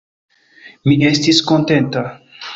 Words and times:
Mi 0.87 0.95
estis 1.11 1.43
kontenta. 1.53 2.05